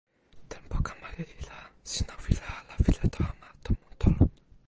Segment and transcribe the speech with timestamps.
[0.51, 1.59] tenpo kama lili la,
[1.91, 4.29] sina wile ala wile tawa ma tomo Tolun?